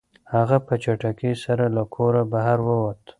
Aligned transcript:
هغه 0.33 0.57
په 0.65 0.73
چټکۍ 0.83 1.33
سره 1.45 1.65
له 1.75 1.83
کوره 1.93 2.21
بهر 2.31 2.59
ووت. 2.67 3.01